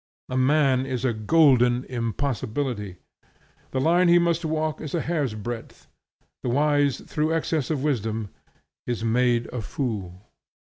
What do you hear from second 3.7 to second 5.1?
line he must walk is a